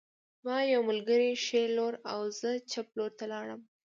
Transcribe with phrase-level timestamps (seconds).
[0.43, 3.61] زما یو ملګری ښي لور او زه چپ لور ته لاړم